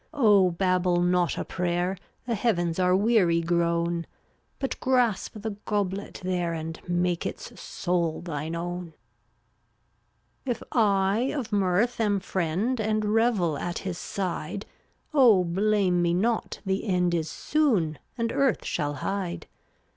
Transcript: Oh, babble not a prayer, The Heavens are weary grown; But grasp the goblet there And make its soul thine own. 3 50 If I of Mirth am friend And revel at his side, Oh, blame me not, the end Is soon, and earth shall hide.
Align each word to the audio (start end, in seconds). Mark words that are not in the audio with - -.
Oh, 0.15 0.49
babble 0.49 0.99
not 1.03 1.37
a 1.37 1.45
prayer, 1.45 1.95
The 2.25 2.33
Heavens 2.33 2.79
are 2.79 2.95
weary 2.95 3.39
grown; 3.39 4.07
But 4.57 4.79
grasp 4.79 5.33
the 5.39 5.51
goblet 5.65 6.21
there 6.23 6.53
And 6.53 6.79
make 6.89 7.23
its 7.23 7.61
soul 7.61 8.21
thine 8.21 8.55
own. 8.55 8.93
3 10.45 10.51
50 10.51 10.51
If 10.51 10.63
I 10.75 11.19
of 11.35 11.51
Mirth 11.51 11.99
am 11.99 12.19
friend 12.19 12.79
And 12.79 13.05
revel 13.13 13.59
at 13.59 13.77
his 13.77 13.99
side, 13.99 14.65
Oh, 15.13 15.43
blame 15.43 16.01
me 16.01 16.15
not, 16.15 16.61
the 16.65 16.83
end 16.87 17.13
Is 17.13 17.29
soon, 17.29 17.99
and 18.17 18.31
earth 18.31 18.65
shall 18.65 18.93
hide. 19.05 19.45